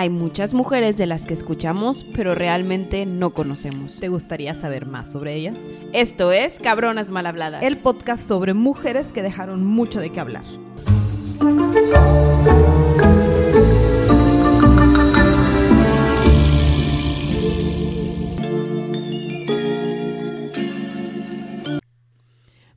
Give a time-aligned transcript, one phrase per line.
[0.00, 3.98] Hay muchas mujeres de las que escuchamos, pero realmente no conocemos.
[3.98, 5.56] ¿Te gustaría saber más sobre ellas?
[5.92, 7.64] Esto es Cabronas Mal Habladas.
[7.64, 10.44] El podcast sobre mujeres que dejaron mucho de qué hablar.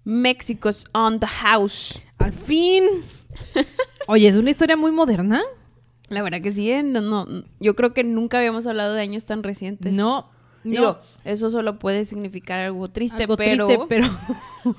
[0.04, 2.02] México's on the house.
[2.18, 2.84] Al fin.
[4.08, 5.44] Oye, es una historia muy moderna.
[6.12, 6.84] La verdad que sí, ¿eh?
[6.84, 7.25] no, no,
[7.62, 9.93] yo creo que nunca habíamos hablado de años tan recientes.
[9.93, 10.29] No,
[10.65, 10.97] Digo, no.
[11.24, 13.65] eso solo puede significar algo triste, algo pero...
[13.65, 14.07] triste, pero,
[14.64, 14.75] pero,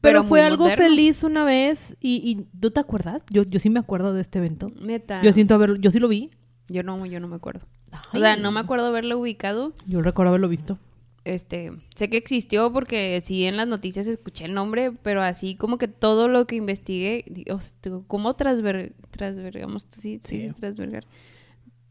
[0.00, 0.84] pero fue algo moderno.
[0.84, 3.22] feliz una vez y, y ¿tú te acuerdas?
[3.28, 4.70] Yo, yo sí me acuerdo de este evento.
[4.80, 5.20] Neta.
[5.20, 6.30] Yo siento haberlo, yo sí lo vi.
[6.68, 7.66] Yo no, yo no me acuerdo.
[8.14, 9.74] O sea, no me acuerdo haberlo ubicado.
[9.86, 10.78] Yo recuerdo haberlo visto.
[11.24, 15.78] Este, sé que existió porque sí en las noticias escuché el nombre, pero así como
[15.78, 17.72] que todo lo que investigué, o sea,
[18.08, 19.86] ¿cómo transver, transvergamos?
[19.90, 20.48] Sí, Sí.
[20.48, 21.06] sí, transvergar.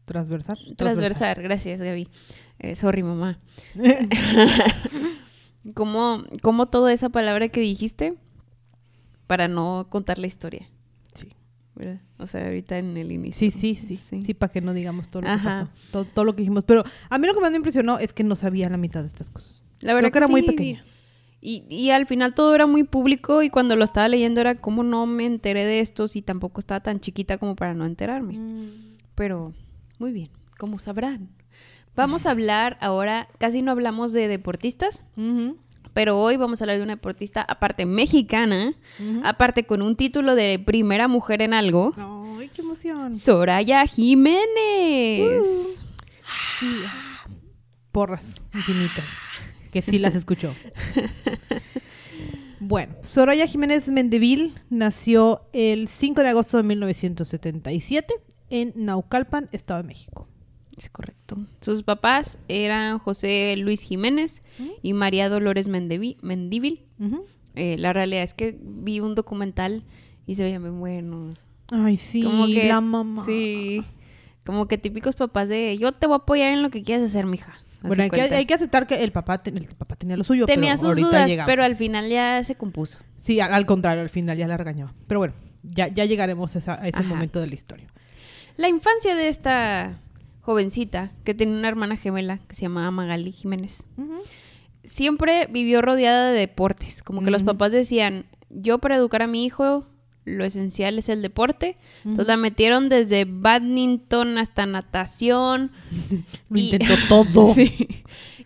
[0.04, 0.58] Transversar.
[0.76, 2.08] Transversar, gracias Gaby.
[2.58, 3.38] Eh, sorry mamá.
[5.74, 8.14] ¿Cómo, ¿Cómo toda esa palabra que dijiste
[9.26, 10.68] para no contar la historia?
[12.18, 13.50] O sea, ahorita en el inicio.
[13.50, 14.34] Sí, sí, sí, sí.
[14.34, 15.68] para que no digamos todo lo que pasó.
[15.90, 16.64] Todo, todo lo que dijimos.
[16.64, 19.08] Pero a mí lo que más me impresionó es que no sabía la mitad de
[19.08, 19.62] estas cosas.
[19.80, 20.84] La verdad Creo que era muy pequeña.
[21.40, 24.84] Y, y al final todo era muy público y cuando lo estaba leyendo era como
[24.84, 28.38] no me enteré de esto si tampoco estaba tan chiquita como para no enterarme.
[29.16, 29.52] Pero
[29.98, 31.30] muy bien, como sabrán.
[31.96, 35.58] Vamos a hablar ahora, casi no hablamos de deportistas, Ujú,
[35.92, 38.74] pero hoy vamos a hablar de una deportista aparte mexicana,
[39.24, 41.94] aparte con un título de primera mujer en algo,
[42.38, 43.14] Ay, qué emoción.
[43.16, 45.44] Soraya Jiménez.
[46.58, 46.82] Sí.
[47.92, 49.04] Porras infinitas.
[49.72, 50.54] Que sí las escuchó.
[52.64, 58.14] Bueno, Soraya Jiménez Mendevil nació el 5 de agosto de 1977
[58.50, 60.28] en Naucalpan, Estado de México.
[60.76, 61.38] Es correcto.
[61.60, 64.42] Sus papás eran José Luis Jiménez
[64.82, 66.82] y María Dolores Mendevi- Mendívil.
[67.54, 69.82] Eh, la realidad es que vi un documental
[70.26, 71.38] y se veían muy buenos.
[71.70, 73.24] Ay, sí, Como que- la mamá.
[73.26, 73.82] Sí.
[74.44, 77.26] Como que típicos papás de yo te voy a apoyar en lo que quieras hacer,
[77.26, 77.54] mija.
[77.82, 80.46] Bueno, hay que, hay que aceptar que el papá, te- el papá tenía lo suyo,
[80.46, 81.50] Tenía pero sus dudas, llegamos.
[81.50, 82.98] pero al final ya se compuso.
[83.18, 84.94] Sí, al, al contrario, al final ya la regañaba.
[85.08, 87.08] Pero bueno, ya, ya llegaremos a, esa- a ese Ajá.
[87.08, 87.88] momento de la historia.
[88.56, 90.00] La infancia de esta
[90.42, 93.82] jovencita que tenía una hermana gemela que se llamaba Magali Jiménez.
[94.84, 97.02] siempre vivió rodeada de deportes.
[97.02, 99.86] Como que los papás decían, yo para educar a mi hijo,
[100.24, 101.76] lo esencial es el deporte.
[102.04, 105.70] Entonces la metieron desde badminton hasta natación.
[106.50, 107.54] Lo Y- intentó todo.
[107.54, 107.88] Sí.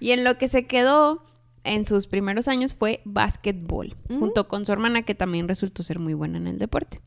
[0.00, 1.22] Y en lo que se quedó
[1.64, 6.14] en sus primeros años fue básquetbol, junto con su hermana que también resultó ser muy
[6.14, 7.00] buena en el deporte.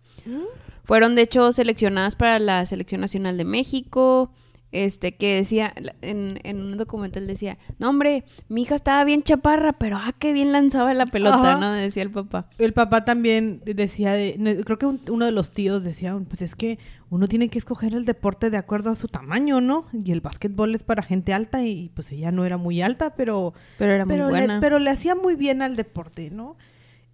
[0.84, 4.32] Fueron de hecho seleccionadas para la Selección Nacional de México.
[4.72, 9.74] Este, que decía, en, en un documental decía, no hombre, mi hija estaba bien chaparra,
[9.74, 11.60] pero ah, qué bien lanzaba la pelota, Ajá.
[11.60, 11.72] ¿no?
[11.72, 12.48] Decía el papá.
[12.60, 16.56] El papá también decía, de, creo que un- uno de los tíos decía, pues es
[16.56, 16.78] que
[17.10, 19.86] uno tiene que escoger el deporte de acuerdo a su tamaño, ¿no?
[19.92, 23.56] Y el básquetbol es para gente alta y pues ella no era muy alta, pero,
[23.80, 24.60] Pero era pero, muy le, buena.
[24.62, 26.58] pero le hacía muy bien al deporte, ¿no?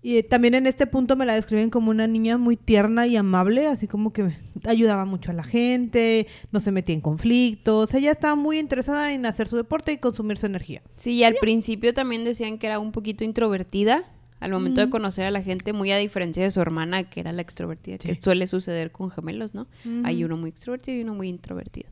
[0.07, 3.65] Y también en este punto me la describen como una niña muy tierna y amable,
[3.65, 8.35] así como que ayudaba mucho a la gente, no se metía en conflictos, ella estaba
[8.35, 10.83] muy interesada en hacer su deporte y consumir su energía.
[10.95, 14.03] Sí, y al principio también decían que era un poquito introvertida
[14.39, 17.33] al momento de conocer a la gente, muy a diferencia de su hermana, que era
[17.33, 19.65] la extrovertida, que suele suceder con gemelos, ¿no?
[20.03, 21.89] Hay uno muy extrovertido y uno muy introvertido.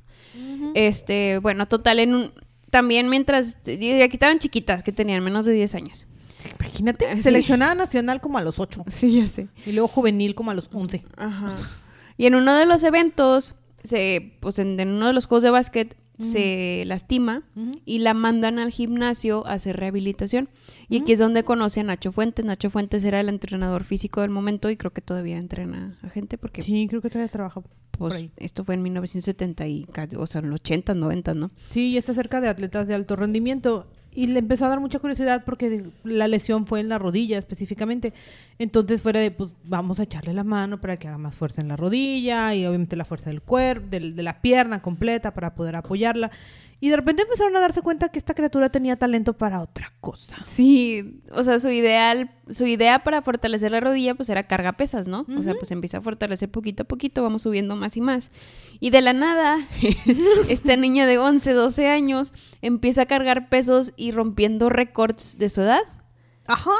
[0.75, 2.31] Este, bueno, total, en un...
[2.69, 3.57] También mientras...
[3.65, 6.07] Y aquí estaban chiquitas, que tenían menos de 10 años.
[6.59, 7.23] Imagínate, Ah, sí.
[7.23, 9.47] seleccionada nacional como a los 8 Sí, ya sé.
[9.65, 11.03] y luego juvenil como a los 11.
[11.17, 11.53] Ajá.
[12.17, 15.49] Y en uno de los eventos, se, pues en, en uno de los juegos de
[15.49, 17.41] básquet, se lastima
[17.85, 20.47] y la mandan al gimnasio a hacer rehabilitación.
[20.87, 22.45] Y aquí es donde conoce a Nacho Fuentes.
[22.45, 26.37] Nacho Fuentes era el entrenador físico del momento y creo que todavía entrena a gente
[26.37, 28.31] porque Sí, creo que todavía trabaja por pues, ahí.
[28.37, 31.51] esto fue en 1970 y o sea, en los 80, 90, ¿no?
[31.71, 33.87] Sí, y está cerca de atletas de alto rendimiento.
[34.15, 37.37] Y le empezó a dar mucha curiosidad porque de- la lesión fue en la rodilla
[37.37, 38.13] específicamente.
[38.59, 41.67] Entonces fuera de, pues vamos a echarle la mano para que haga más fuerza en
[41.67, 45.75] la rodilla y obviamente la fuerza del cuerpo, del- de, la pierna completa para poder
[45.75, 46.29] apoyarla.
[46.83, 50.35] Y de repente empezaron a darse cuenta que esta criatura tenía talento para otra cosa.
[50.43, 55.07] Sí, o sea, su ideal, su idea para fortalecer la rodilla pues era carga pesas,
[55.07, 55.25] ¿no?
[55.37, 58.31] O sea, pues empieza a fortalecer poquito a poquito, vamos subiendo más y más.
[58.81, 59.59] Y de la nada,
[60.49, 65.61] esta niña de 11, 12 años empieza a cargar pesos y rompiendo récords de su
[65.61, 65.83] edad,
[66.47, 66.71] Ajá.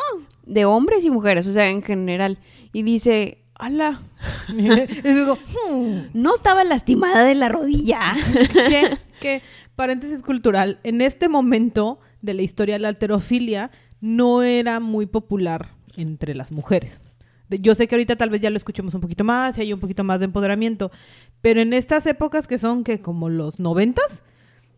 [0.46, 2.40] de hombres y mujeres, o sea, en general.
[2.74, 4.02] Y dice, ala,
[4.50, 4.54] Y
[5.14, 5.38] digo,
[5.70, 6.08] "Hmm".
[6.14, 8.14] no estaba lastimada de la rodilla.
[8.54, 9.42] que, que,
[9.76, 13.72] paréntesis cultural, en este momento de la historia la alterofilia
[14.02, 17.02] no era muy popular entre las mujeres.
[17.50, 19.80] Yo sé que ahorita tal vez ya lo escuchemos un poquito más y hay un
[19.80, 20.92] poquito más de empoderamiento,
[21.42, 24.24] pero en estas épocas que son que como los noventas,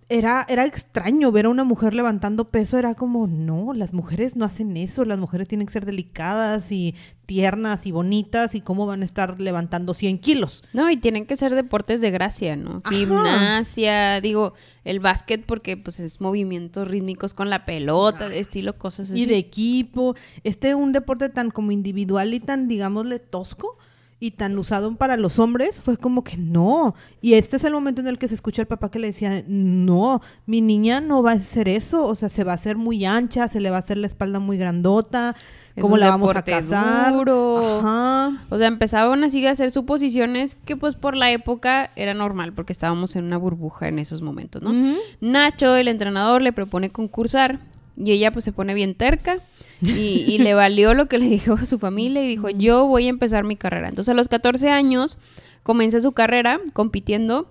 [0.08, 4.46] era, era extraño ver a una mujer levantando peso, era como, no, las mujeres no
[4.46, 6.94] hacen eso, las mujeres tienen que ser delicadas y
[7.26, 10.64] tiernas y bonitas y cómo van a estar levantando 100 kilos.
[10.74, 12.82] No, y tienen que ser deportes de gracia, ¿no?
[12.84, 12.96] Ajá.
[12.96, 14.54] Gimnasia, digo,
[14.84, 19.24] el básquet porque pues es movimientos rítmicos con la pelota, de estilo cosas así.
[19.24, 20.16] y de equipo.
[20.44, 23.80] Este un deporte tan como individual y tan, digámosle, tosco
[24.26, 26.96] y tan usado para los hombres, fue como que no.
[27.22, 29.44] Y este es el momento en el que se escucha el papá que le decía,
[29.48, 33.06] no, mi niña no va a hacer eso, o sea, se va a hacer muy
[33.06, 35.36] ancha, se le va a hacer la espalda muy grandota,
[35.76, 37.14] Es ¿cómo la vamos a casar?
[37.14, 37.80] duro.
[37.80, 38.44] Ajá.
[38.50, 42.74] O sea, empezaban así a hacer suposiciones que pues por la época era normal porque
[42.74, 44.74] estábamos en una burbuja en esos momentos, ¿no?
[45.22, 47.60] Nacho, el entrenador, le propone concursar
[47.96, 49.40] y ella pues se pone bien terca
[49.86, 53.10] y, y le valió lo que le dijo su familia y dijo, yo voy a
[53.10, 53.90] empezar mi carrera.
[53.90, 55.18] Entonces a los 14 años
[55.64, 57.50] comienza su carrera compitiendo.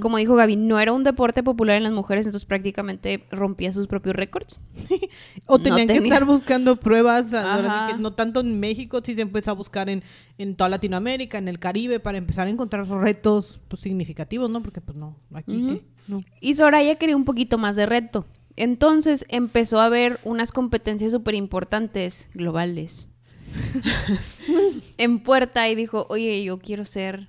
[0.00, 3.88] Como dijo Gaby, no era un deporte popular en las mujeres, entonces prácticamente rompía sus
[3.88, 4.60] propios récords.
[5.46, 6.12] O No tenían que tenía.
[6.12, 7.96] estar buscando pruebas, Ajá.
[7.98, 10.04] no tanto en México, sí se empezó a buscar en,
[10.38, 14.62] en toda Latinoamérica, en el Caribe, para empezar a encontrar retos pues, significativos, ¿no?
[14.62, 15.74] Porque pues no, aquí Ujú.
[15.78, 15.84] ¿qué?
[16.06, 16.20] no.
[16.40, 18.26] Y Soraya quería un poquito más de reto.
[18.62, 23.08] Entonces empezó a haber unas competencias súper importantes, globales,
[24.98, 27.28] en puerta y dijo, oye, yo quiero ser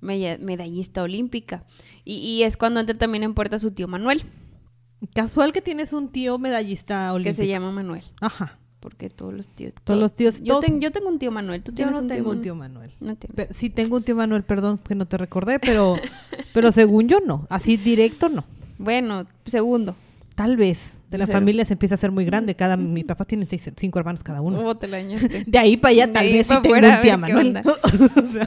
[0.00, 1.64] medallista olímpica.
[2.04, 4.22] Y, y es cuando entra también en puerta su tío Manuel,
[5.14, 7.36] Casual que tienes un tío medallista que olímpico.
[7.36, 8.02] se llama Manuel.
[8.22, 8.58] Ajá.
[8.80, 9.74] Porque todos los tíos...
[9.84, 12.00] Todos los tíos- Yo, todos- ten- yo tengo un tío Manuel, tú Yo tienes no
[12.00, 12.90] un tengo un tío tío Manuel.
[13.00, 13.36] No tienes.
[13.48, 15.96] Pe- Sí tengo un tío Manuel, perdón que no te recordé, pero,
[16.54, 17.46] pero según yo no.
[17.50, 18.44] Así directo no.
[18.78, 19.94] Bueno, segundo.
[20.34, 20.98] Tal vez.
[21.10, 21.38] De la Cero.
[21.38, 22.56] familia se empieza a hacer muy grande.
[22.56, 24.58] Cada, mis papás tienen seis, cinco hermanos cada uno.
[24.66, 24.96] Oh, te la.
[24.98, 27.46] De ahí para allá De tal vez sí tengo fuera, un tía Manuel.
[27.48, 27.62] onda.
[28.16, 28.46] O sea,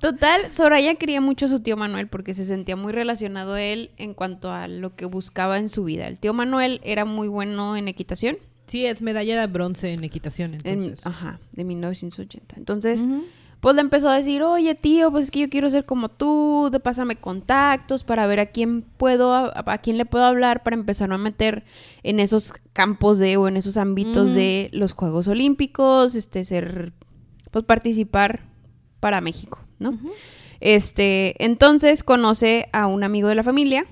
[0.00, 3.90] Total, Soraya quería mucho a su tío Manuel porque se sentía muy relacionado a él
[3.98, 6.06] en cuanto a lo que buscaba en su vida.
[6.06, 10.54] El tío Manuel era muy bueno en equitación, sí, es medalla de bronce en equitación,
[10.54, 11.06] en- entonces.
[11.06, 12.54] ajá, de 1980.
[12.56, 13.24] Entonces, Ujú.
[13.60, 16.68] Pues le empezó a decir, oye tío, pues es que yo quiero ser como tú,
[16.70, 20.76] de pásame contactos para ver a quién puedo, a, a quién le puedo hablar para
[20.76, 21.64] empezar a meter
[22.02, 26.92] en esos campos de o en esos ámbitos de los Juegos Olímpicos, este, ser,
[27.50, 28.42] pues participar
[29.00, 29.98] para México, ¿no?
[30.60, 33.86] Este, entonces conoce a un amigo de la familia,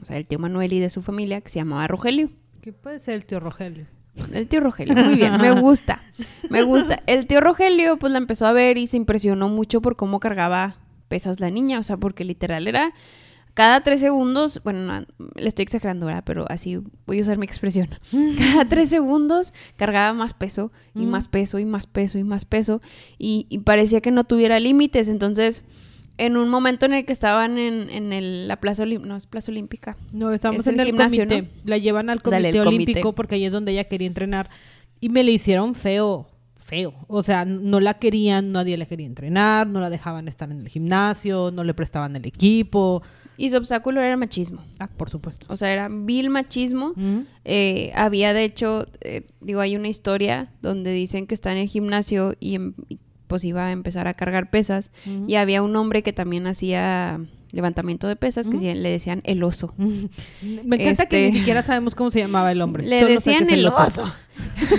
[0.00, 2.30] o sea, el tío Manuel y de su familia, que se llamaba Rogelio.
[2.60, 3.86] ¿Qué puede ser el tío Rogelio?
[4.32, 6.02] El tío Rogelio, muy bien, me gusta,
[6.50, 7.02] me gusta.
[7.06, 10.76] El tío Rogelio, pues la empezó a ver y se impresionó mucho por cómo cargaba
[11.08, 12.92] pesas la niña, o sea, porque literal era
[13.54, 15.04] cada tres segundos, bueno, no,
[15.34, 17.88] le estoy exagerando ahora, pero así voy a usar mi expresión.
[18.38, 21.08] Cada tres segundos cargaba más peso y Mm.
[21.10, 22.80] más peso y más peso y más peso
[23.18, 25.08] y, y parecía que no tuviera límites.
[25.08, 25.64] Entonces,
[26.18, 29.26] en un momento en el que estaban en, en el- la plaza, Olim- no es
[29.26, 31.48] plaza olímpica, No, estamos Es en el el gimnasio, comité.
[31.64, 34.50] La llevan al Dale, comité olímpico porque ahí es donde ella quería entrenar.
[35.00, 36.92] Y me le hicieron feo, feo.
[37.06, 40.68] O sea, no la querían, nadie la quería entrenar, no la dejaban estar en el
[40.68, 43.02] gimnasio, no le prestaban el equipo.
[43.40, 44.64] y su obstáculo era el machismo.
[44.80, 45.46] Ah, por supuesto.
[45.48, 46.92] O sea, era vil machismo.
[47.44, 51.68] Eh, había, de hecho, eh, digo, hay una historia donde dicen que está en el
[51.68, 52.98] gimnasio y, em- y,
[53.28, 54.90] pues iba a empezar a cargar pesas.
[55.26, 57.20] Y había un hombre que también hacía
[57.52, 59.74] levantamiento de pesas, que le decían el oso.
[59.78, 62.84] Me encanta que Este- ni siquiera sabemos cómo se llamaba el hombre.
[62.84, 64.04] Le Solo decían el oso.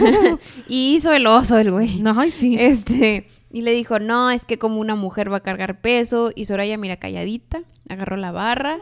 [0.68, 2.00] y hizo el oso el güey.
[2.01, 2.56] No, ay, sí.
[2.60, 6.32] Este, y le dijo, no, es que como una mujer va a cargar peso.
[6.36, 8.77] Y Soraya, mira, calladita, agarró la barra,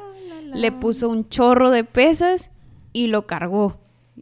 [0.53, 2.49] le puso un chorro de pesas
[2.93, 3.77] y lo cargó.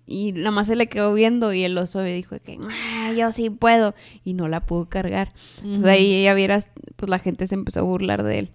[0.07, 3.31] Y nada más se le quedó viendo y el oso le dijo que, "Ah, yo
[3.31, 3.95] sí puedo.
[4.23, 5.33] Y no la pudo cargar.
[5.63, 8.51] Entonces ahí ya vieras, pues la gente se empezó a burlar de él.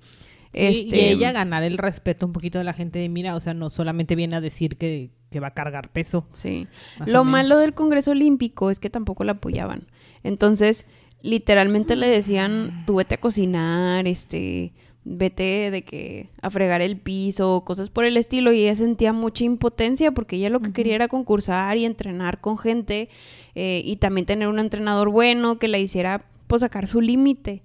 [0.53, 3.41] Sí, este, Y ella ganar el respeto un poquito de la gente de mira, o
[3.41, 6.27] sea, no solamente viene a decir que, que va a cargar peso.
[6.33, 6.67] Sí.
[7.07, 9.87] Lo malo del Congreso Olímpico es que tampoco la apoyaban.
[10.25, 10.87] Entonces,
[11.23, 14.73] literalmente le decían, tú vete a cocinar, este,
[15.05, 19.45] vete de que a fregar el piso, cosas por el estilo, y ella sentía mucha
[19.45, 23.09] impotencia porque ella lo que quería era concursar y entrenar con gente
[23.55, 27.63] eh, y también tener un entrenador bueno que la hiciera pues sacar su límite.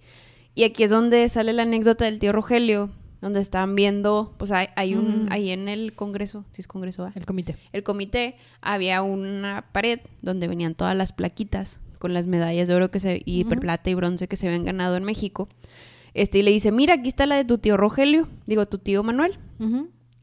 [0.53, 2.89] Y aquí es donde sale la anécdota del tío Rogelio,
[3.21, 5.27] donde estaban viendo, pues hay, hay un, Mm.
[5.31, 7.11] ahí en el Congreso, si es Congreso, ¿va?
[7.15, 7.55] El comité.
[7.73, 12.91] el comité había una pared donde venían todas las plaquitas con las medallas de oro
[12.91, 15.49] que se, y plata y bronce que se habían ganado en México.
[16.15, 19.03] Este, y le dice, mira, aquí está la de tu tío Rogelio, digo, tu tío
[19.03, 19.37] Manuel.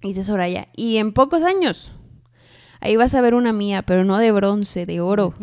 [0.03, 1.93] Y dice Soraya, y en pocos años,
[2.81, 5.35] ahí vas a ver una mía, pero no de bronce, de oro.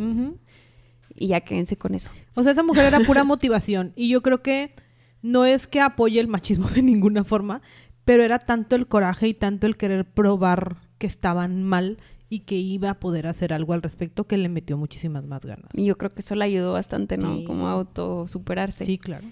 [1.13, 2.09] Y ya quédense con eso.
[2.33, 3.93] O sea, esa mujer era pura motivación.
[3.95, 4.73] Y yo creo que
[5.21, 7.61] no es que apoye el machismo de ninguna forma,
[8.03, 12.55] pero era tanto el coraje y tanto el querer probar que estaban mal y que
[12.55, 15.71] iba a poder hacer algo al respecto que le metió muchísimas más ganas.
[15.73, 17.43] Y yo creo que eso le ayudó bastante, ¿no?
[17.43, 18.85] Como a autosuperarse.
[18.85, 19.27] Sí, claro.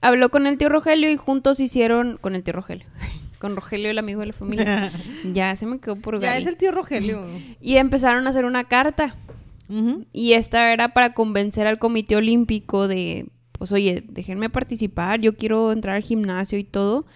[0.00, 2.86] Habló con el tío Rogelio y juntos hicieron con el tío Rogelio.
[3.38, 4.92] con Rogelio, el amigo de la familia.
[5.32, 7.24] ya se me quedó por Ya es el tío Rogelio.
[7.60, 9.14] y empezaron a hacer una carta.
[10.12, 15.70] Y esta era para convencer al Comité Olímpico de, pues oye, déjenme participar, yo quiero
[15.70, 17.06] entrar al gimnasio y todo.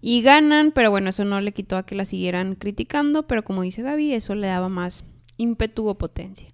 [0.00, 3.62] Y ganan, pero bueno, eso no le quitó a que la siguieran criticando, pero como
[3.62, 5.04] dice Gaby, eso le daba más
[5.36, 6.48] ímpetu o potencia.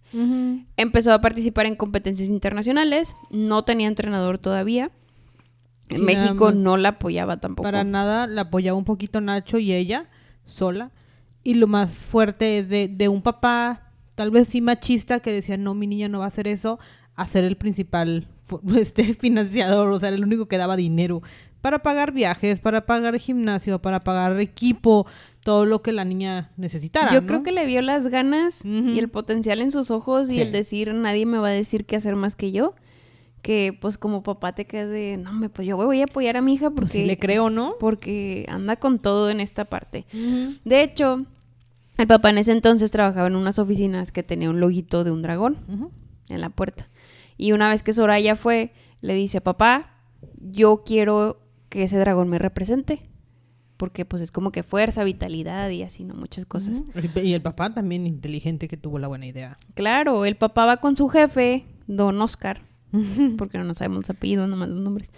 [0.76, 4.90] Empezó a participar en competencias internacionales, no tenía entrenador todavía.
[5.88, 7.64] México no la apoyaba tampoco.
[7.64, 10.08] Para nada, la apoyaba un poquito Nacho y ella,
[10.44, 10.90] sola.
[11.44, 15.56] Y lo más fuerte es de, de un papá, tal vez sí machista, que decía,
[15.56, 16.80] no, mi niña no va a hacer eso,
[17.14, 18.28] a ser el principal
[18.76, 21.22] este, financiador, o sea, el único que daba dinero
[21.60, 25.06] para pagar viajes, para pagar gimnasio, para pagar equipo,
[25.42, 27.12] todo lo que la niña necesitara.
[27.12, 30.52] Yo creo que le vio las ganas y el potencial en sus ojos y el
[30.52, 32.74] decir, nadie me va a decir qué hacer más que yo.
[33.42, 36.54] Que pues como papá te quede, no, me, pues yo voy a apoyar a mi
[36.54, 37.06] hija pues porque...
[37.06, 37.76] le creo, ¿no?
[37.78, 40.04] Porque anda con todo en esta parte.
[40.64, 41.24] De hecho,
[41.96, 45.22] el papá en ese entonces trabajaba en unas oficinas que tenía un loguito de un
[45.22, 45.58] dragón
[46.28, 46.88] en la puerta.
[47.36, 49.90] Y una vez que Soraya fue, le dice, papá,
[50.40, 51.45] yo quiero
[51.76, 53.02] que ese dragón me represente.
[53.76, 56.14] Porque pues es como que fuerza, vitalidad y así, ¿no?
[56.14, 56.82] Muchas cosas.
[57.22, 59.58] Y el papá también inteligente que tuvo la buena idea.
[59.74, 62.62] Claro, el papá va con su jefe, don Oscar,
[63.36, 65.10] porque no sabemos los apellidos, nomás los nombres.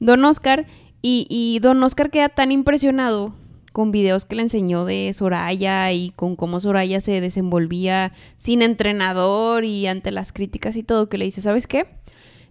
[0.00, 0.66] Don Oscar,
[1.00, 3.36] y, y don Oscar queda tan impresionado
[3.70, 9.64] con videos que le enseñó de Soraya y con cómo Soraya se desenvolvía sin entrenador
[9.64, 11.86] y ante las críticas y todo, que le dice, ¿sabes qué?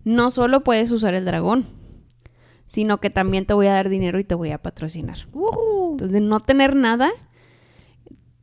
[0.05, 1.80] No solo puedes usar el dragón,
[2.71, 5.17] sino que también te voy a dar dinero y te voy a patrocinar.
[5.27, 7.11] Entonces, de no tener nada,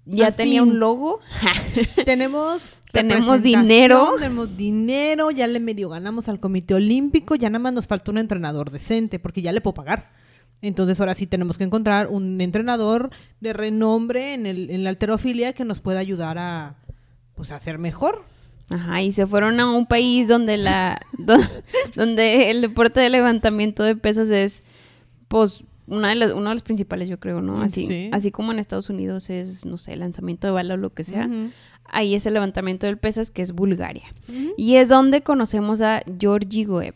[0.04, 1.20] ya tenía un logo.
[2.04, 4.16] tenemos tenemos dinero.
[4.18, 8.18] Tenemos dinero, ya le medio ganamos al Comité Olímpico, ya nada más nos falta un
[8.18, 10.10] entrenador decente, porque ya le puedo pagar.
[10.60, 13.08] Entonces ahora sí tenemos que encontrar un entrenador
[13.40, 16.76] de renombre en, el, en la alterofilia que nos pueda ayudar a,
[17.34, 18.26] pues, a hacer mejor.
[18.70, 21.00] Ajá, y se fueron a un país donde la
[21.96, 24.62] donde el deporte de levantamiento de pesas es
[25.28, 27.62] pues una de las, uno de los principales, yo creo, ¿no?
[27.62, 31.04] Así, así como en Estados Unidos es, no sé, lanzamiento de bala o lo que
[31.04, 31.28] sea.
[31.84, 34.04] Ahí es el levantamiento de pesas, que es Bulgaria.
[34.56, 36.94] Y es donde conocemos a Georgi Goeb.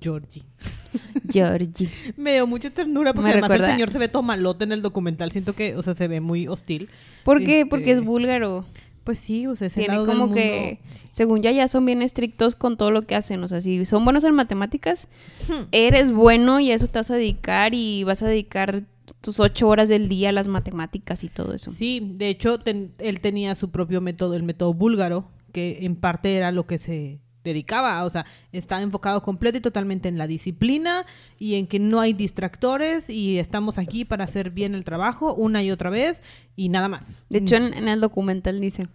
[0.00, 0.44] Georgi.
[1.28, 1.88] Georgi.
[2.16, 5.32] Me dio mucha ternura porque además el señor se ve tomalote en el documental.
[5.32, 6.88] Siento que, o sea, se ve muy hostil.
[7.24, 7.66] ¿Por qué?
[7.66, 8.64] Porque es este, búlgaro.
[9.04, 10.78] Pues sí, o sea, ese Tiene como que,
[11.10, 13.42] según ya, ya son bien estrictos con todo lo que hacen.
[13.42, 15.08] O sea, si son buenos en matemáticas,
[15.48, 15.66] hmm.
[15.72, 18.84] eres bueno y a eso te vas a dedicar y vas a dedicar
[19.20, 21.72] tus ocho horas del día a las matemáticas y todo eso.
[21.72, 26.52] Sí, de hecho, él tenía su propio método, el método búlgaro, que en parte era
[26.52, 31.04] lo que se dedicaba, o sea, está enfocado completo y totalmente en la disciplina
[31.38, 35.62] y en que no hay distractores y estamos aquí para hacer bien el trabajo una
[35.62, 36.22] y otra vez
[36.56, 37.16] y nada más.
[37.28, 38.88] De hecho, en, el documental dice,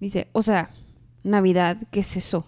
[0.00, 0.70] dice, o sea,
[1.22, 2.46] Navidad, ¿qué es eso?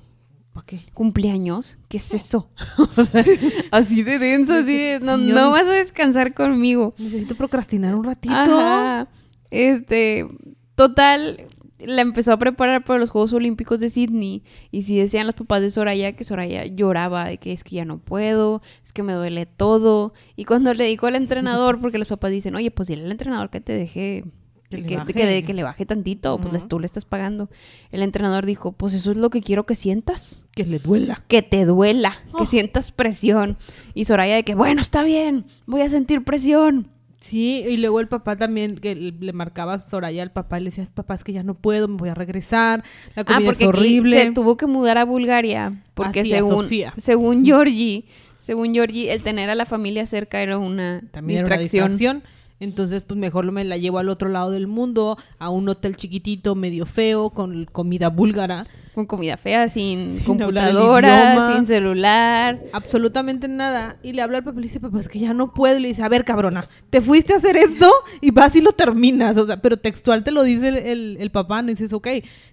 [0.52, 0.86] ¿Para qué?
[0.94, 2.50] Cumpleaños, ¿qué es eso?
[2.96, 3.24] o sea,
[3.70, 6.94] así de denso, así de, no, no vas a descansar conmigo.
[6.98, 9.06] Necesito procrastinar un ratito.
[9.50, 10.26] Este,
[10.74, 11.46] total,
[11.78, 15.60] la empezó a preparar para los Juegos Olímpicos de Sydney y si decían los papás
[15.60, 19.12] de Soraya que Soraya lloraba de que es que ya no puedo, es que me
[19.12, 23.04] duele todo y cuando le dijo al entrenador porque los papás dicen, "Oye, pues dile
[23.04, 24.24] al entrenador que te deje
[24.70, 25.44] que, le, baje.
[25.44, 27.50] Que, le baje tantito, pues tú le estás pagando."
[27.92, 31.42] El entrenador dijo, "Pues eso es lo que quiero que sientas, que le duela, que
[31.42, 32.46] te duela, que oh.
[32.46, 33.58] sientas presión."
[33.94, 36.95] Y Soraya de que, "Bueno, está bien, voy a sentir presión."
[37.26, 40.70] Sí, y luego el papá también, que le marcaba a Soraya al papá, y le
[40.70, 42.84] decía, papá, es que ya no puedo, me voy a regresar,
[43.16, 44.22] la ah, comida es horrible.
[44.22, 48.04] se tuvo que mudar a Bulgaria, porque según, según Georgie,
[48.38, 52.22] según Georgie, el tener a la familia cerca era una, distracción.
[52.58, 56.54] Entonces, pues mejor me la llevo al otro lado del mundo, a un hotel chiquitito,
[56.54, 58.64] medio feo, con comida búlgara.
[58.94, 62.58] Con comida fea, sin, computadora, sin celular.
[62.72, 63.98] Absolutamente nada.
[64.02, 65.76] Y le habla al papá y le dice, papá, es que ya no puedo.
[65.76, 68.72] Y le dice, a ver, cabrona, te fuiste a hacer esto y vas y lo
[68.72, 69.36] terminas.
[69.36, 72.08] O sea, pero textual te lo dice el, el, papá, no dices, ok,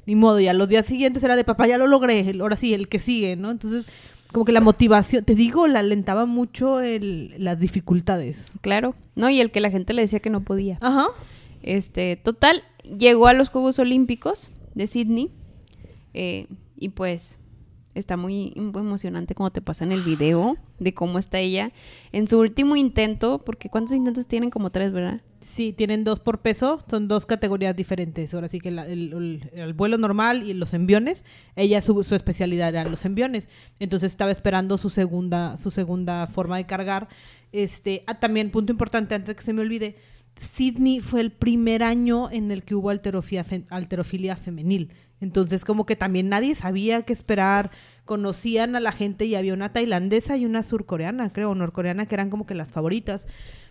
[0.06, 0.42] ni modo.
[0.42, 3.00] Y a los días siguientes era de, papá, ya lo logré, ahora sí, el que
[3.00, 3.50] sigue, ¿no?
[3.50, 3.86] Entonces
[4.34, 8.48] como que la motivación, te digo, la alentaba mucho el, las dificultades.
[8.62, 10.78] Claro, no, y el que la gente le decía que no podía.
[10.82, 11.08] Ajá.
[11.62, 15.32] Este, total, llegó a los Juegos Olímpicos de Sydney
[16.14, 17.38] eh, y pues
[17.96, 21.72] está muy, emocionante como te pasa en el video de cómo está ella
[22.12, 24.50] en su último intento, porque ¿cuántos intentos tienen?
[24.50, 25.22] Como tres, ¿verdad?
[25.42, 28.34] Sí, tienen dos por peso, son dos categorías diferentes.
[28.34, 33.48] Ahora sí que el, vuelo normal y los enviones, ella su, especialidad eran los enviones.
[33.80, 37.10] Entonces estaba esperando su segunda, su segunda forma de cargar.
[37.52, 39.96] Este, ah, también, punto importante, antes que se me olvide,
[40.40, 44.92] Sydney fue el primer año en el que hubo alterofilia femenil.
[45.24, 47.72] Entonces, como que también nadie sabía qué esperar.
[48.06, 52.30] Conocían a la gente y había una tailandesa y una surcoreana, creo, norcoreana, que eran
[52.30, 53.26] como que las favoritas.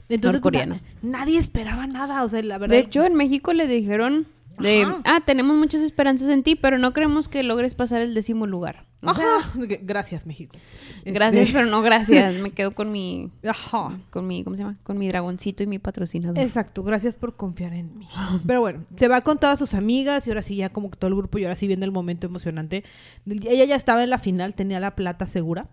[0.09, 0.69] Entonces, pues,
[1.03, 2.75] nadie esperaba nada, o sea, la verdad.
[2.75, 4.27] De hecho, en México le dijeron
[4.59, 8.47] de, ah, tenemos muchas esperanzas en ti, pero no creemos que logres pasar el décimo
[8.47, 8.87] lugar.
[9.03, 9.53] Ajá.
[9.83, 10.57] Gracias, México.
[11.05, 12.37] Gracias, este pero no gracias.
[12.41, 13.99] Me quedo con mi, Ajá.
[14.11, 14.79] con mi, ¿cómo se llama?
[14.85, 16.39] Con mi dragoncito y mi patrocinador.
[16.39, 16.85] Exacto.
[16.85, 18.09] Gracias por confiar en mí.
[18.47, 21.09] Pero bueno, se va con todas sus amigas y ahora sí ya como que todo
[21.09, 22.85] el grupo y ahora sí viene el momento emocionante.
[23.27, 25.69] Ella ya estaba en la final, tenía la plata segura.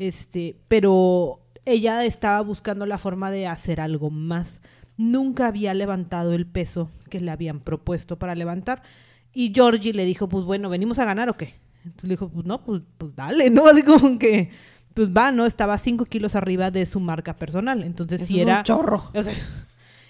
[0.00, 4.60] Este, pero ella estaba buscando la forma de hacer algo más.
[4.96, 8.82] Nunca había levantado el peso que le habían propuesto para levantar.
[9.32, 11.54] Y Georgie le dijo, pues bueno, ¿venimos a ganar o qué?
[11.84, 13.66] Entonces le dijo, pues no, pues, pues dale, ¿no?
[13.66, 14.50] Así como que,
[14.94, 15.46] pues va, ¿no?
[15.46, 17.82] Estaba cinco kilos arriba de su marca personal.
[17.82, 18.58] Entonces si era...
[18.58, 19.10] Un chorro.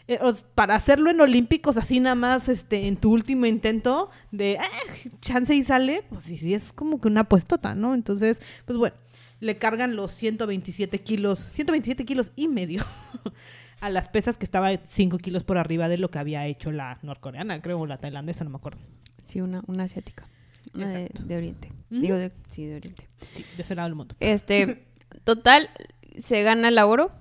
[0.06, 4.10] Eh, o sea, para hacerlo en Olímpicos así nada más este en tu último intento
[4.32, 7.94] de eh, chance y sale, pues sí, sí es como que una puestota, ¿no?
[7.94, 8.94] Entonces, pues bueno,
[9.40, 12.84] le cargan los 127 kilos, 127 kilos y medio
[13.80, 16.98] a las pesas que estaba 5 kilos por arriba de lo que había hecho la
[17.02, 18.80] norcoreana, creo, o la tailandesa, no me acuerdo.
[19.24, 20.28] Sí, una, una asiática.
[20.74, 21.72] Una de, Oriente.
[21.90, 23.08] Digo, de, sí, de Oriente.
[23.34, 24.16] Sí, de ese lado del mundo.
[24.20, 24.86] Este,
[25.24, 25.70] total,
[26.18, 27.12] se gana el oro.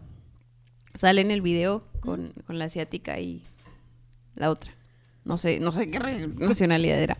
[0.95, 3.43] Sale en el video con, con la asiática y
[4.35, 4.71] la otra.
[5.25, 7.17] No sé, no sé qué nacionalidad era.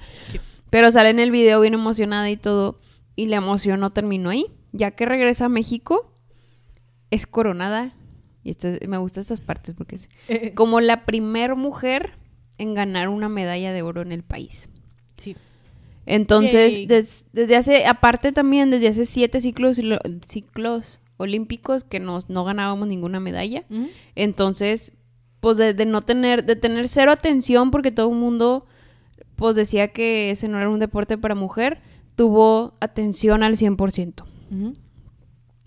[0.70, 2.80] Pero sale en el video bien emocionada y todo.
[3.16, 6.12] Y la emoción no terminó ahí ya que regresa a México,
[7.12, 7.94] es coronada,
[8.44, 10.54] y esto, me gustan estas partes porque es eh.
[10.54, 12.12] como la primer mujer
[12.58, 14.70] en ganar una medalla de oro en el país.
[15.18, 15.36] Sí.
[16.06, 16.88] Entonces,
[17.32, 19.80] desde hace, aparte también, desde hace siete ciclos,
[20.28, 23.64] ciclos olímpicos que nos, no ganábamos ninguna medalla.
[24.16, 24.92] Entonces,
[25.40, 28.66] pues de, no tener, de tener cero atención porque todo el mundo,
[29.36, 31.82] pues decía que ese no era un deporte para mujer,
[32.16, 34.26] tuvo atención al 100%.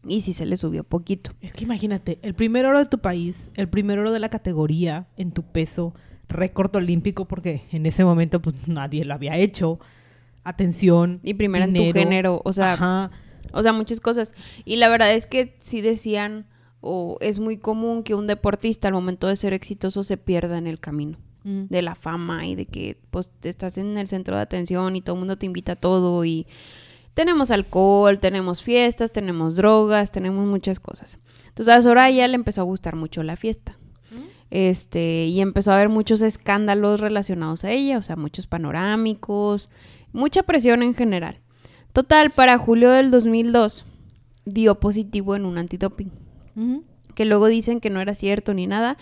[0.08, 1.32] Y si se le subió poquito.
[1.40, 5.08] Es que imagínate, el primer oro de tu país, el primer oro de la categoría
[5.16, 5.94] en tu peso,
[6.28, 9.78] récord olímpico, porque en ese momento pues nadie lo había hecho.
[10.44, 11.20] Atención.
[11.22, 13.10] Y primero en tu género, o sea,
[13.52, 14.32] o sea, muchas cosas.
[14.64, 16.46] Y la verdad es que sí decían,
[16.80, 20.66] o es muy común que un deportista al momento de ser exitoso se pierda en
[20.66, 21.64] el camino mm.
[21.68, 25.16] de la fama y de que pues estás en el centro de atención y todo
[25.16, 26.46] el mundo te invita a todo y
[27.16, 31.18] tenemos alcohol, tenemos fiestas, tenemos drogas, tenemos muchas cosas.
[31.48, 33.78] Entonces a Soraya le empezó a gustar mucho la fiesta.
[34.50, 39.70] Este, y empezó a haber muchos escándalos relacionados a ella, o sea, muchos panorámicos,
[40.12, 41.40] mucha presión en general.
[41.94, 43.86] Total, para julio del 2002
[44.44, 46.10] dio positivo en un antidoping.
[47.14, 48.98] Que luego dicen que no era cierto ni nada,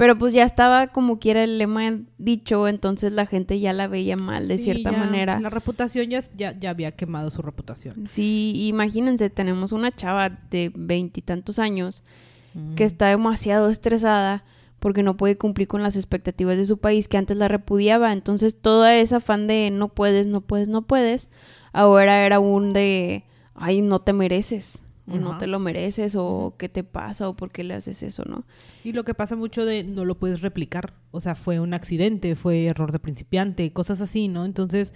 [0.00, 4.16] pero pues ya estaba como quiera el lema dicho, entonces la gente ya la veía
[4.16, 5.38] mal de cierta manera.
[5.40, 8.08] La reputación ya, ya, había quemado su reputación.
[8.08, 12.02] Sí, imagínense, tenemos una chava de veintitantos años
[12.76, 14.42] que está demasiado estresada
[14.78, 18.14] porque no puede cumplir con las expectativas de su país que antes la repudiaba.
[18.14, 21.28] Entonces toda esa afán de no puedes, no puedes, no puedes,
[21.74, 24.82] ahora era un de, ay, no te mereces
[25.18, 28.44] no te lo mereces o qué te pasa o por qué le haces eso, ¿no?
[28.84, 32.36] Y lo que pasa mucho de no lo puedes replicar, o sea, fue un accidente,
[32.36, 34.44] fue error de principiante, cosas así, ¿no?
[34.44, 34.94] Entonces,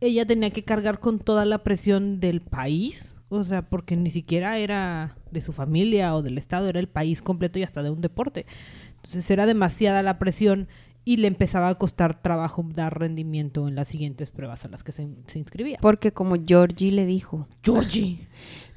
[0.00, 4.58] ella tenía que cargar con toda la presión del país, o sea, porque ni siquiera
[4.58, 8.00] era de su familia o del estado, era el país completo y hasta de un
[8.00, 8.46] deporte.
[8.96, 10.68] Entonces, era demasiada la presión
[11.08, 14.92] y le empezaba a costar trabajo dar rendimiento en las siguientes pruebas a las que
[14.92, 15.78] se, se inscribía.
[15.80, 17.48] Porque como Georgie le dijo.
[17.62, 18.28] Georgie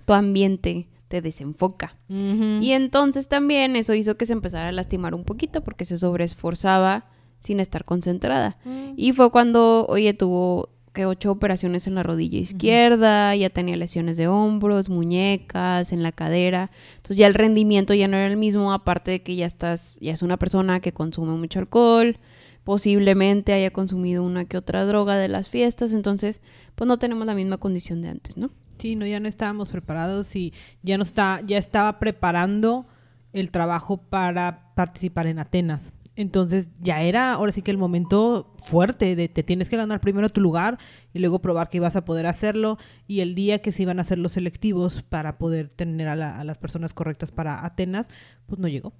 [0.05, 1.97] tu ambiente, te desenfoca.
[2.07, 7.09] Y entonces también eso hizo que se empezara a lastimar un poquito porque se sobreesforzaba
[7.39, 8.57] sin estar concentrada.
[8.63, 8.93] Mm.
[8.95, 14.17] Y fue cuando, oye, tuvo que ocho operaciones en la rodilla izquierda, ya tenía lesiones
[14.17, 16.71] de hombros, muñecas, en la cadera.
[16.97, 20.13] Entonces ya el rendimiento ya no era el mismo, aparte de que ya estás, ya
[20.13, 22.17] es una persona que consume mucho alcohol,
[22.63, 26.41] posiblemente haya consumido una que otra droga de las fiestas, entonces
[26.75, 28.51] pues no tenemos la misma condición de antes, ¿no?
[28.81, 32.87] Sí, no, ya no estábamos preparados y ya no está, ya estaba preparando
[33.31, 35.93] el trabajo para participar en Atenas.
[36.15, 40.29] Entonces ya era ahora sí que el momento fuerte de te tienes que ganar primero
[40.29, 40.79] tu lugar
[41.13, 44.01] y luego probar que ibas a poder hacerlo y el día que se iban a
[44.01, 48.09] hacer los selectivos para poder tener a, a las personas correctas para Atenas,
[48.47, 48.93] pues no llegó.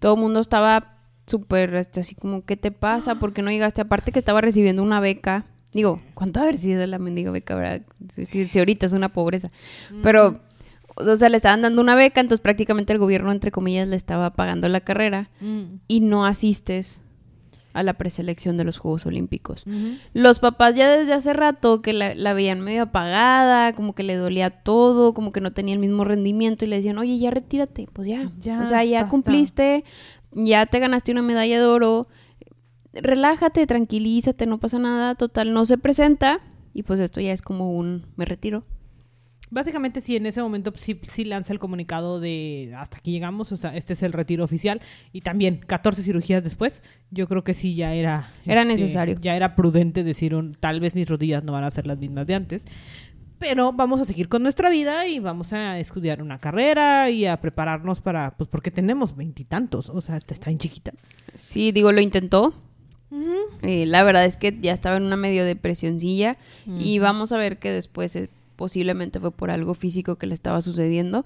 [0.00, 3.14] Todo el mundo estaba súper este, así como, ¿qué te pasa?
[3.20, 3.80] ¿Por qué no llegaste?
[3.80, 5.46] Aparte que estaba recibiendo una beca.
[5.72, 7.54] Digo, ¿cuánto haber sido la mendiga beca?
[7.54, 7.82] ¿verdad?
[8.08, 9.50] Si, ahorita es una pobreza.
[10.02, 10.40] Pero,
[10.96, 14.30] o sea, le estaban dando una beca, entonces prácticamente el gobierno, entre comillas, le estaba
[14.30, 15.62] pagando la carrera mm.
[15.86, 17.00] y no asistes
[17.78, 19.64] a la preselección de los Juegos Olímpicos.
[20.12, 24.50] Los papás ya desde hace rato que la, veían medio apagada, como que le dolía
[24.50, 28.08] todo, como que no tenía el mismo rendimiento y le decían, oye, ya retírate, pues
[28.08, 29.84] ya, ya o sea, ya cumpliste,
[30.32, 32.08] ya te ganaste una medalla de oro,
[33.02, 36.40] relájate, tranquilízate, no pasa nada, total, no se presenta
[36.74, 38.64] y pues esto ya es como un me retiro.
[39.50, 43.56] Básicamente sí, en ese momento sí, sí, lanza el comunicado de hasta aquí llegamos, o
[43.56, 44.82] sea, este es el retiro oficial
[45.12, 48.30] y también 14 cirugías después, yo creo que sí ya era...
[48.44, 49.18] Era este, necesario.
[49.20, 52.26] Ya era prudente decir, un, tal vez mis rodillas no van a ser las mismas
[52.26, 52.66] de antes,
[53.38, 57.40] pero vamos a seguir con nuestra vida y vamos a estudiar una carrera y a
[57.40, 60.92] prepararnos para, pues porque tenemos veintitantos, o sea, está en chiquita.
[61.34, 62.54] Sí, digo, lo intentó.
[63.62, 67.58] Eh, la verdad es que ya estaba en una medio depresioncilla y vamos a ver
[67.58, 71.24] que después eh, posiblemente fue por algo físico que le estaba sucediendo,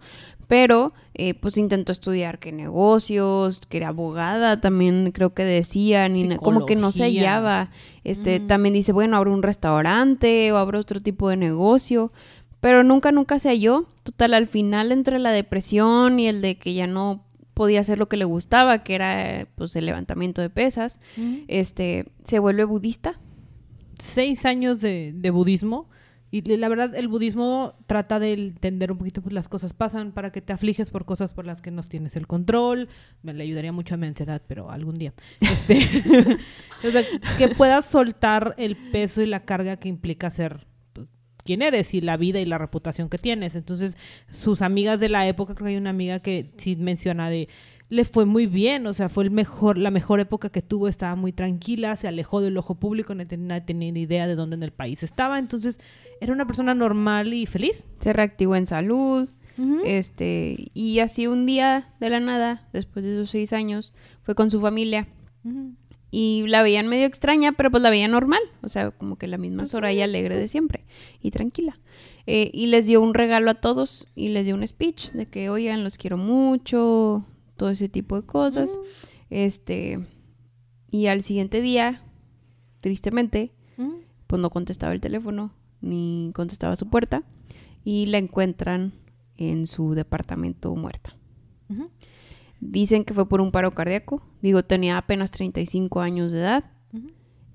[0.48, 6.36] pero eh, pues intentó estudiar que negocios, que era abogada, también creo que decían, y
[6.36, 7.70] como que no se hallaba.
[8.04, 12.12] Este, también dice, bueno, abro un restaurante o abro otro tipo de negocio,
[12.60, 13.86] pero nunca, nunca se halló.
[14.02, 18.08] Total, al final entre la depresión y el de que ya no podía hacer lo
[18.08, 21.00] que le gustaba, que era pues el levantamiento de pesas,
[21.48, 23.20] este, se vuelve budista.
[23.98, 25.88] Seis años de, de budismo
[26.34, 30.32] y la verdad, el budismo trata de entender un poquito, pues las cosas pasan para
[30.32, 32.88] que te afliges por cosas por las que no tienes el control.
[33.22, 35.12] Me le ayudaría mucho a mi ansiedad, pero algún día.
[35.40, 35.78] Este,
[37.38, 40.66] que puedas soltar el peso y la carga que implica ser
[41.44, 43.54] quien eres y la vida y la reputación que tienes.
[43.54, 43.96] Entonces,
[44.30, 47.48] sus amigas de la época, creo que hay una amiga que sí menciona de
[47.92, 51.14] le fue muy bien, o sea, fue el mejor, la mejor época que tuvo, estaba
[51.14, 54.72] muy tranquila, se alejó del ojo público, no tenía, tenía idea de dónde en el
[54.72, 55.78] país estaba, entonces
[56.18, 57.86] era una persona normal y feliz.
[58.00, 59.28] Se reactivó en salud,
[59.84, 64.50] este, y así un día de la nada, después de esos seis años, fue con
[64.50, 65.08] su familia.
[66.14, 68.42] Y la veían medio extraña, pero pues la veían normal.
[68.62, 70.84] O sea, como que la misma pues Soraya alegre de siempre
[71.20, 71.80] y tranquila.
[72.26, 75.48] Eh, y les dio un regalo a todos y les dio un speech de que,
[75.48, 77.24] oigan, los quiero mucho,
[77.56, 78.70] todo ese tipo de cosas.
[79.30, 80.06] Este,
[80.90, 82.02] y al siguiente día,
[82.82, 83.52] tristemente,
[84.26, 87.22] pues no contestaba el teléfono ni contestaba su puerta
[87.84, 88.92] y la encuentran
[89.36, 91.16] en su departamento muerta.
[92.64, 94.22] Dicen que fue por un paro cardíaco.
[94.40, 96.64] Digo, tenía apenas 35 años de edad.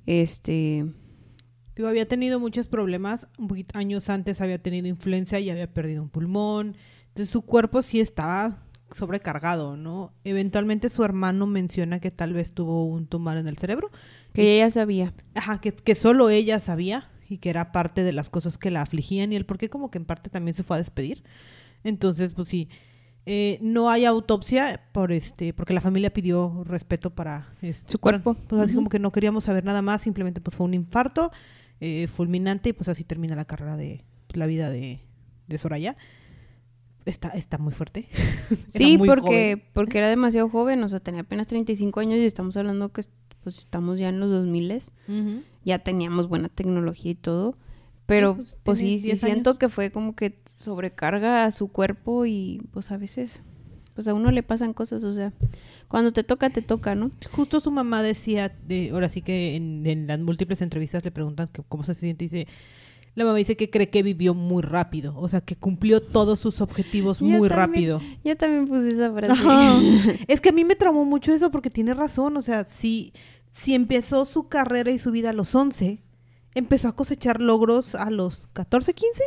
[0.05, 0.85] Este.
[1.77, 3.25] Digo, había tenido muchos problemas.
[3.37, 6.75] Un poquito años antes había tenido influenza y había perdido un pulmón.
[7.07, 10.11] Entonces su cuerpo sí estaba sobrecargado, ¿no?
[10.25, 13.91] Eventualmente su hermano menciona que tal vez tuvo un tumor en el cerebro.
[14.33, 15.13] Que ella sabía.
[15.35, 18.81] Ajá, que, que solo ella sabía y que era parte de las cosas que la
[18.81, 21.23] afligían y el por qué como que en parte también se fue a despedir.
[21.85, 22.67] Entonces, pues sí,
[23.29, 28.35] eh, no hay autopsia por este porque la familia pidió respeto para este, su cuerpo.
[28.47, 31.33] Pues así como que no queríamos saber nada más, simplemente pues fue un infarto
[31.81, 35.01] eh, fulminante y pues así termina la carrera de la vida de,
[35.45, 35.97] de Soraya.
[37.05, 38.07] Está, está muy fuerte.
[38.69, 42.93] sí, porque, porque era demasiado joven, o sea, tenía apenas 35 años y estamos hablando
[42.93, 43.01] que
[43.43, 44.83] pues estamos ya en los 2000
[45.65, 47.57] ya teníamos buena tecnología y todo,
[48.07, 52.63] pero pues, pues sí, sí siento que fue como que sobrecarga a su cuerpo y
[52.71, 53.43] pues a veces
[53.93, 55.33] pues a uno le pasan cosas, o sea,
[55.87, 57.09] cuando te toca, te toca, ¿no?
[57.31, 61.83] Justo su mamá decía, de, ahora sí que en, las múltiples entrevistas le preguntan cómo
[61.83, 62.47] se siente y dice,
[63.15, 66.61] la mamá dice que cree que vivió muy rápido, o sea, que cumplió todos sus
[66.61, 67.99] objetivos muy rápido.
[68.23, 69.33] Yo también puse esa frase.
[70.27, 73.13] es que a mí me traumó mucho eso porque tiene razón, o sea, sí
[73.57, 75.99] si empezó su carrera y su vida a los 11,
[76.57, 79.23] empezó a cosechar logros a los 14, 15.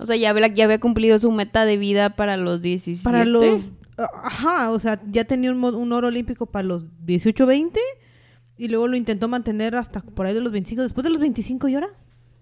[0.00, 3.02] O sea, ya, había- ya había cumplido su meta de vida para los 17.
[3.04, 3.60] Para los...
[4.22, 7.80] Ajá, o sea, ya tenía un, oro olímpico para los 18, 20
[8.56, 10.82] y luego lo intentó mantener hasta por ahí de los 25.
[10.82, 11.88] Después de los 25 y ahora,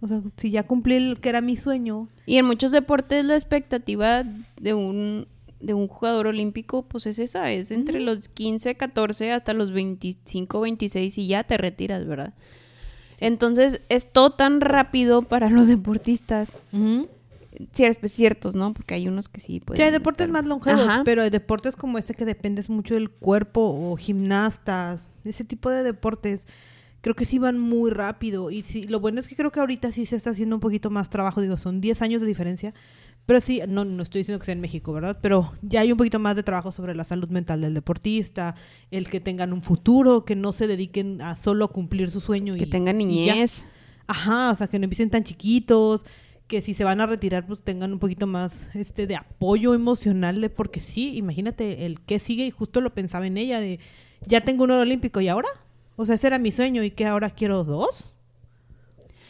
[0.02, 2.08] o sea, si ya cumplí el que era mi sueño.
[2.26, 4.22] Y en muchos deportes la expectativa
[4.60, 5.28] de un,
[5.60, 10.60] de un jugador olímpico, pues es esa, es entre los 15, 14 hasta los 25,
[10.60, 12.34] 26 y ya te retiras, ¿verdad?
[13.20, 16.52] Entonces es todo tan rápido para los deportistas,
[17.74, 18.74] cier- ciertos, ¿no?
[18.74, 21.02] Porque hay unos que sí pueden Sí, hay deportes estar- más longevos, Ajá.
[21.04, 25.82] pero hay deportes como este que dependes mucho del cuerpo o gimnastas, ese tipo de
[25.82, 26.46] deportes,
[27.00, 28.50] creo que sí van muy rápido.
[28.50, 30.90] Y sí, lo bueno es que creo que ahorita sí se está haciendo un poquito
[30.90, 32.74] más trabajo, digo, son 10 años de diferencia,
[33.26, 35.18] pero sí, no, no estoy diciendo que sea en México, ¿verdad?
[35.20, 38.54] Pero ya hay un poquito más de trabajo sobre la salud mental del deportista,
[38.90, 42.54] el que tengan un futuro, que no se dediquen a solo cumplir su sueño.
[42.54, 43.66] que y- tengan y niñez.
[44.06, 46.04] Ajá, o sea, que no empiecen tan chiquitos,
[46.46, 50.40] que si se van a retirar, pues tengan un poquito más este de apoyo emocional,
[50.40, 53.80] de porque sí, imagínate el que sigue, y justo lo pensaba en ella, de
[54.24, 55.48] ya tengo un oro olímpico, ¿y ahora?
[55.96, 58.16] O sea, ese era mi sueño, ¿y que ahora quiero dos?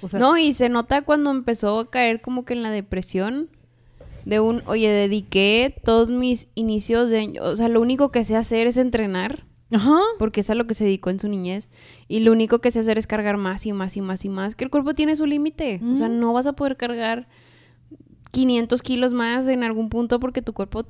[0.03, 3.49] O sea, No, y se nota cuando empezó a caer como que en la depresión
[4.27, 8.67] de un, oye, dediqué todos mis inicios de o sea, lo único que sé hacer
[8.67, 11.71] es entrenar, ajá, porque es a lo que se dedicó en su niñez,
[12.09, 14.55] y lo único que sé hacer es cargar más y más y más y más,
[14.55, 16.17] que el cuerpo tiene su límite, o sea, Ujú.
[16.17, 17.29] no vas a poder cargar
[18.33, 20.85] 500 kilos más en algún punto porque tu cuerpo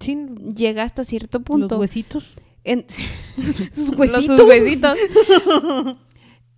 [0.00, 1.76] sí, llega hasta cierto punto.
[1.76, 2.34] los huesitos.
[2.64, 2.84] En-
[3.72, 4.26] Sus Los- huesitos.
[4.26, 4.98] sus huesitos.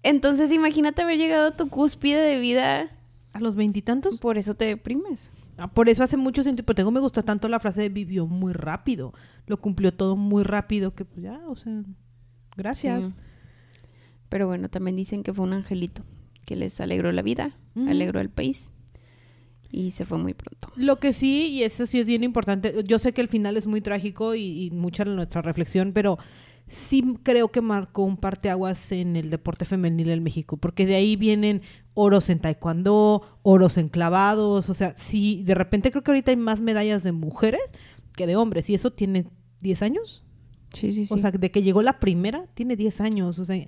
[0.03, 2.91] Entonces, imagínate haber llegado a tu cúspide de vida,
[3.35, 4.19] A los veintitantos.
[4.19, 5.31] por eso te deprimes.
[5.59, 8.27] Ah, Por eso hace mucho sentido, por tengo me gustó tanto la frase de vivió
[8.27, 9.13] muy rápido,
[9.47, 11.83] lo cumplió todo muy rápido, que pues ya, o sea,
[12.57, 13.05] gracias.
[13.07, 13.15] Sí.
[14.29, 16.03] Pero bueno, también dicen que fue un angelito
[16.45, 18.73] que les alegró la vida, alegró el país
[19.71, 20.71] y se fue muy pronto.
[20.77, 23.67] Lo que sí, y eso sí es bien importante, yo sé que el final es
[23.67, 26.19] muy trágico y, y mucha nuestra reflexión, pero
[26.75, 31.17] sí creo que marcó un parteaguas en el deporte femenil en México, porque de ahí
[31.17, 31.63] vienen
[31.95, 36.37] oros en taekwondo, oros en clavados, o sea, sí, de repente creo que ahorita hay
[36.37, 37.63] más medallas de mujeres
[38.17, 39.27] que de hombres, y eso tiene
[39.61, 40.25] 10 años.
[40.73, 41.15] Sí, sí, sí.
[41.15, 43.39] O sea, de que llegó la primera, tiene 10 años.
[43.39, 43.65] O sea,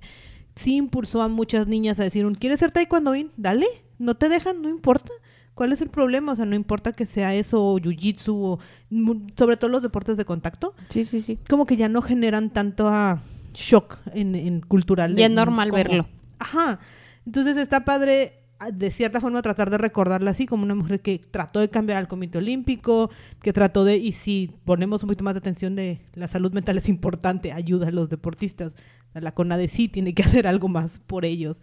[0.55, 3.31] sí impulsó a muchas niñas a decir, ¿quieres ser taekwondoín?
[3.37, 3.67] Dale,
[3.97, 5.11] no te dejan, no importa.
[5.57, 6.33] ¿Cuál es el problema?
[6.33, 8.59] O sea, no importa que sea eso, o jiu-jitsu, o
[9.35, 11.39] sobre todo los deportes de contacto, sí, sí, sí.
[11.49, 13.21] como que ya no generan tanto ah,
[13.55, 15.15] shock en, en cultural.
[15.15, 16.07] De- es normal como- verlo.
[16.37, 16.79] Ajá.
[17.25, 21.17] Entonces está padre, ah, de cierta forma, tratar de recordarla así, como una mujer que
[21.17, 23.09] trató de cambiar al Comité Olímpico,
[23.41, 26.77] que trató de, y si ponemos un poquito más de atención de la salud mental
[26.77, 28.73] es importante, ayuda a los deportistas.
[29.15, 31.59] La CONADE sí tiene que hacer algo más por ellos.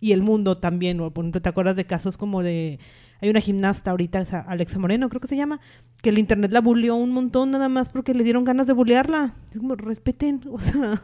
[0.00, 2.78] Y el mundo también, o por ejemplo, ¿te acuerdas de casos como de...
[3.20, 5.60] Hay una gimnasta ahorita, Alexa Moreno, creo que se llama,
[6.02, 9.34] que el internet la bulleó un montón nada más porque le dieron ganas de bullearla.
[9.52, 11.02] Es como, respeten, o sea...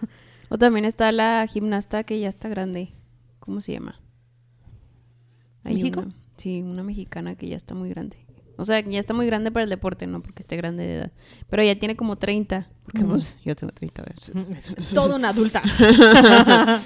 [0.49, 2.93] O también está la gimnasta que ya está grande.
[3.41, 3.99] ¿Cómo se llama?
[5.65, 6.01] Hay ¿México?
[6.01, 8.19] una- sí, una mexicana que ya está muy grande.
[8.57, 11.13] O sea, ya está muy grande para el deporte, no porque esté grande de edad.
[11.51, 12.69] Pero ya tiene como 30.
[12.85, 14.91] Porque pues yo tengo 30 veces.
[14.91, 15.61] Toda una adulta.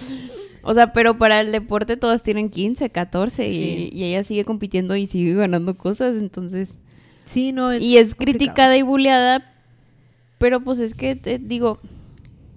[0.63, 3.91] O sea, pero para el deporte todas tienen 15, 14 y- Sí.
[3.93, 6.77] y, ella sigue compitiendo y sigue ganando cosas, entonces...
[7.25, 8.39] Sí, no es y es complicado.
[8.39, 9.53] criticada y bulleada,
[10.39, 11.79] pero pues es que, te digo,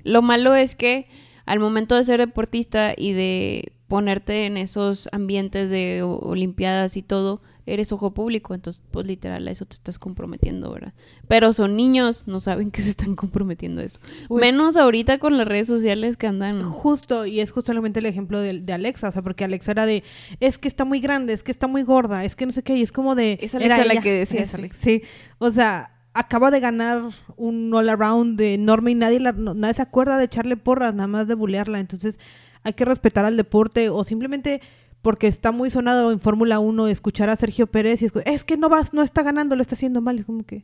[0.04, 1.08] lo malo es que
[1.46, 7.42] al momento de ser deportista y de ponerte en esos ambientes de olimpiadas y todo,
[7.65, 10.93] eres ojo público, entonces pues literal a eso te estás comprometiendo, ¿verdad?
[11.28, 14.00] Pero son niños, no saben que se están comprometiendo a eso.
[14.30, 16.63] Menos ahorita con las redes sociales que andan...
[16.63, 20.04] Justo, y es justamente el ejemplo de, de Alexa, o sea, porque Alexa era de,
[20.39, 22.76] es que está muy grande, es que está muy gorda, es que no sé qué,
[22.78, 23.38] y es como de...
[23.41, 24.02] Es Alexa era la ella.
[24.02, 24.54] que decía Es.
[24.56, 25.04] Alexa, Sí,
[25.38, 27.04] o sea, acaba de ganar
[27.38, 30.93] un all around de enorme y nadie, la- no- nadie se acuerda de echarle porras,
[30.93, 32.19] nada más de bulearla, entonces
[32.63, 34.62] hay que respetar al deporte o simplemente
[35.02, 38.58] porque está muy sonado en Fórmula 1 escuchar a Sergio Pérez y escu- es que
[38.58, 40.64] no vas, no está ganando, lo está haciendo mal, es como que...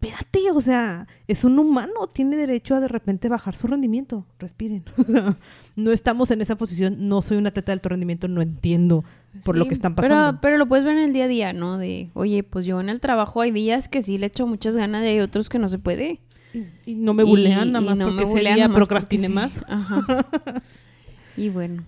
[0.00, 4.24] Espérate, o sea, es un humano, tiene derecho a de repente bajar su rendimiento.
[4.38, 4.84] Respiren.
[5.74, 9.04] No estamos en esa posición, no soy una teta de alto rendimiento, no entiendo
[9.44, 10.40] por lo que están pero- pasando.
[10.40, 11.78] Pero, lo puedes ver en el día a día, ¿no?
[11.78, 15.02] De, oye, pues yo en el trabajo hay días que sí le echo muchas ganas
[15.04, 16.20] y hay otros que no se puede.
[16.54, 18.76] Y, y no me bulean Y- nada y más no porque me día nada más
[18.76, 19.64] procrastiné porque más.
[19.68, 20.26] Ajá.
[21.36, 21.82] y bueno,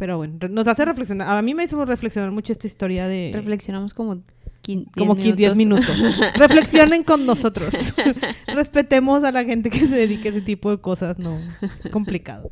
[0.00, 1.28] Pero bueno, nos hace reflexionar.
[1.36, 3.32] A mí me hizo reflexionar mucho esta historia de...
[3.34, 4.16] reflexionamos como
[4.62, 5.94] quin- 10 como 10 minutos.
[6.36, 7.74] Reflexionen con nosotros.
[8.46, 11.18] Respetemos a la gente que se dedique a ese tipo de cosas.
[11.18, 11.38] No,
[11.84, 12.50] es complicado.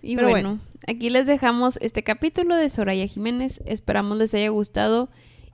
[0.00, 3.60] Y Pero bueno, aquí les dejamos este capítulo de Soraya Jiménez.
[3.66, 5.10] Esperamos les haya gustado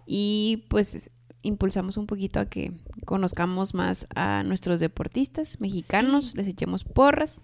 [0.06, 1.10] y pues
[1.42, 2.70] impulsamos un poquito a que
[3.06, 7.42] conozcamos más a nuestros deportistas mexicanos, les echemos porras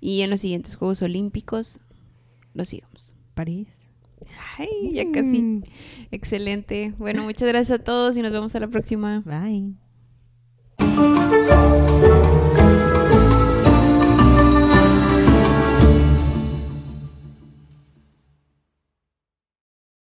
[0.00, 1.78] y en los siguientes Juegos Olímpicos
[2.54, 3.14] los sigamos.
[3.34, 3.88] París.
[4.58, 5.42] Ay, ya casi.
[5.42, 5.62] Mm.
[6.10, 6.94] Excelente.
[6.98, 9.22] Bueno, muchas gracias a todos y nos vemos a la próxima.
[9.24, 9.74] Bye.